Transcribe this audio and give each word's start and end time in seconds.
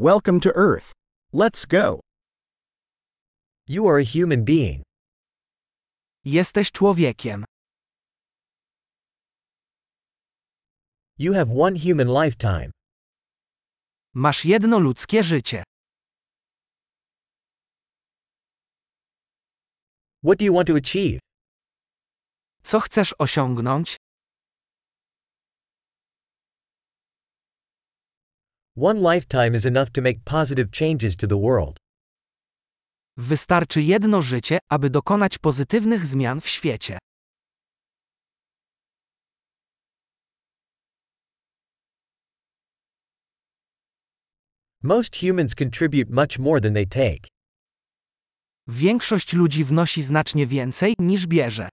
Welcome 0.00 0.40
to 0.40 0.52
Earth. 0.54 0.92
Let's 1.30 1.66
go. 1.66 2.00
You 3.66 3.86
are 3.86 3.98
a 3.98 4.02
human 4.02 4.44
being. 4.44 4.82
Jesteś 6.24 6.72
człowiekiem. 6.72 7.44
You 11.18 11.32
have 11.34 11.50
one 11.50 11.76
human 11.76 12.08
lifetime. 12.08 12.70
Masz 14.14 14.44
jedno 14.44 14.78
ludzkie 14.78 15.22
życie. 15.24 15.62
What 20.22 20.38
do 20.38 20.44
you 20.44 20.54
want 20.54 20.68
to 20.68 20.76
achieve? 20.76 21.20
Co 22.62 22.80
chcesz 22.80 23.14
osiągnąć? 23.18 23.96
One 28.82 29.02
lifetime 29.02 29.54
is 29.54 29.66
enough 29.66 29.90
to 29.92 30.00
make 30.00 30.24
positive 30.24 30.70
changes 30.70 31.14
to 31.16 31.26
the 31.26 31.36
world. 31.36 31.76
Wystarczy 33.16 33.82
jedno 33.82 34.22
życie, 34.22 34.58
aby 34.70 34.90
dokonać 34.90 35.38
pozytywnych 35.38 36.06
zmian 36.06 36.40
w 36.40 36.48
świecie. 36.48 36.98
Most 44.82 45.16
humans 45.16 45.54
contribute 45.54 46.10
much 46.10 46.38
more 46.38 46.60
than 46.60 46.74
they 46.74 46.86
take. 46.86 47.28
Większość 48.68 49.32
ludzi 49.32 49.64
wnosi 49.64 50.02
znacznie 50.02 50.46
więcej, 50.46 50.94
niż 50.98 51.26
bierze. 51.26 51.69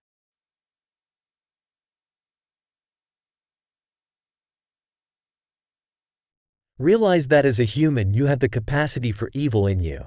Realize 6.80 7.27
that 7.27 7.45
as 7.45 7.59
a 7.59 7.66
human 7.66 8.13
you 8.13 8.27
have 8.27 8.40
the 8.40 8.49
capacity 8.49 9.12
for 9.12 9.30
evil 9.34 9.67
in 9.67 9.84
you. 9.84 10.05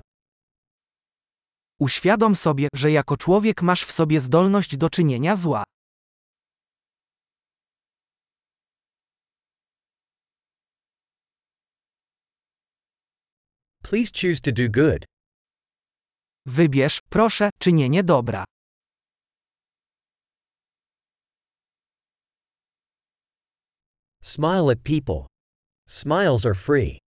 Uświadom 1.81 2.37
sobie, 2.37 2.69
że 2.75 2.91
jako 2.91 3.17
człowiek 3.17 3.63
masz 3.63 3.85
w 3.85 3.93
sobie 3.93 4.21
zdolność 4.21 4.77
do 4.77 4.91
czynienia 4.91 5.37
zła. 5.37 5.65
Please 13.83 14.13
choose 14.23 14.41
to 14.41 14.53
do 14.53 14.69
good. 14.69 15.05
Wybierz, 16.47 17.01
proszę, 17.09 17.51
czynienie 17.59 18.05
dobra. 18.05 18.45
Smile 24.23 24.71
at 24.71 24.83
people. 24.83 25.27
Smiles 25.93 26.47
are 26.47 26.55
free. 26.55 26.99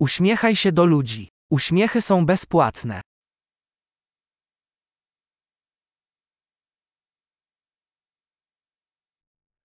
Uśmiechaj 0.00 0.56
się 0.56 0.72
do 0.72 0.84
ludzi. 0.84 1.28
Uśmiechy 1.50 2.02
są 2.02 2.26
bezpłatne. 2.26 3.00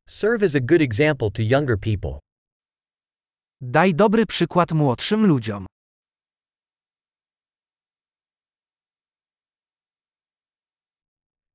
Serve 0.09 0.43
as 0.43 0.55
a 0.55 0.59
good 0.59 0.81
example 0.81 1.31
to 1.31 1.41
younger 1.41 1.79
people. 1.79 2.19
Daj 3.61 3.95
dobry 3.95 4.25
przykład 4.25 4.71
młodszym 4.71 5.25
ludziom. 5.25 5.65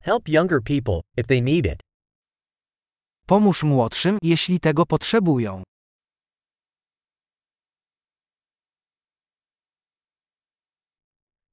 Help 0.01 0.29
younger 0.29 0.61
people, 0.63 1.01
if 1.17 1.27
they 1.27 1.41
need 1.41 1.65
it. 1.65 1.79
Pomóż 3.27 3.63
młodszym, 3.63 4.17
jeśli 4.21 4.59
tego 4.59 4.85
potrzebują. 4.85 5.63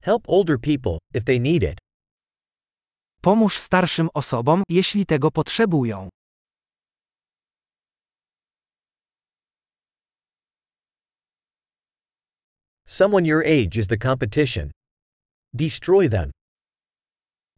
Help 0.05 0.23
older 0.27 0.57
people, 0.57 0.99
if 1.13 1.23
they 1.23 1.39
need 1.39 1.63
it. 1.63 1.77
Pomóż 3.21 3.57
starszym 3.57 4.09
osobom, 4.13 4.63
jeśli 4.69 5.05
tego 5.05 5.31
potrzebują. 5.31 6.09
Someone 12.87 13.27
your 13.27 13.43
age 13.45 13.79
is 13.79 13.87
the 13.87 13.97
competition. 13.97 14.71
Destroy 15.53 16.09
them. 16.09 16.31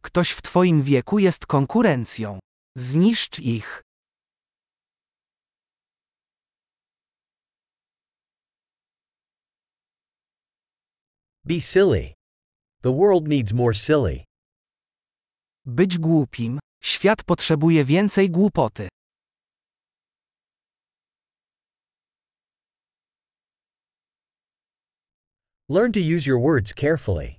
Ktoś 0.02 0.30
w 0.30 0.42
Twoim 0.42 0.82
wieku 0.82 1.18
jest 1.18 1.46
konkurencją. 1.46 2.38
Zniszcz 2.76 3.38
ich. 3.38 3.82
Be 11.44 11.60
silly. 11.60 12.15
The 12.82 12.92
world 12.92 13.28
needs 13.28 13.52
more 13.52 13.74
silly. 13.74 14.24
Być 15.64 15.98
głupim. 15.98 16.58
Świat 16.82 17.24
potrzebuje 17.24 17.84
więcej 17.84 18.30
głupoty. 18.30 18.88
Learn 25.68 25.92
to 25.92 26.00
use 26.00 26.26
your 26.26 26.38
words 26.38 26.72
carefully. 26.72 27.36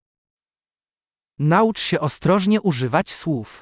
Naucz 1.39 1.79
się 1.79 1.99
ostrożnie 1.99 2.61
używać 2.61 3.11
słów. 3.11 3.61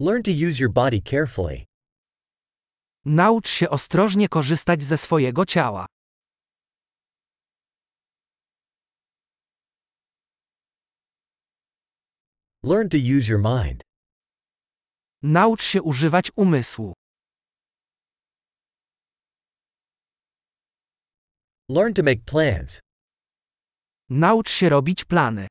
Learn 0.00 0.22
to 0.22 0.30
use 0.30 0.60
your 0.60 0.72
body 0.72 1.00
carefully. 1.00 1.64
Naucz 3.08 3.48
się 3.48 3.70
ostrożnie 3.70 4.28
korzystać 4.28 4.84
ze 4.84 4.98
swojego 4.98 5.46
ciała. 5.46 5.86
Learn 12.62 12.88
to 12.88 12.96
use 12.96 13.32
your 13.32 13.40
mind. 13.40 13.82
Naucz 15.22 15.62
się 15.62 15.82
używać 15.82 16.30
umysłu. 16.36 16.92
Learn 21.68 21.94
to 21.94 22.02
make 22.02 22.24
plans. 22.24 22.80
Naucz 24.08 24.50
się 24.50 24.68
robić 24.68 25.04
plany. 25.04 25.46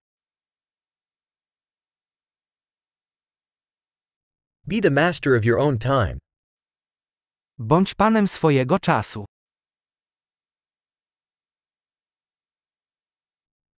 Be 4.67 4.81
the 4.81 4.91
master 4.91 5.37
of 5.37 5.45
your 5.45 5.59
own 5.59 5.77
time. 5.79 6.24
Bądź 7.57 7.93
panem 7.93 8.27
swojego 8.27 8.79
czasu. 8.79 9.25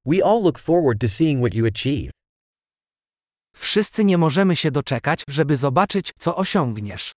We 0.07 0.25
all 0.25 0.43
look 0.43 0.59
forward 0.59 1.01
to 1.01 1.09
seeing 1.09 1.41
what 1.41 1.55
you 1.55 1.67
achieve. 1.67 2.11
Wszyscy 3.57 4.05
nie 4.05 4.19
możemy 4.19 4.57
się 4.57 4.71
doczekać, 4.71 5.23
żeby 5.29 5.57
zobaczyć, 5.57 6.13
co 6.19 6.37
osiągniesz. 6.37 7.13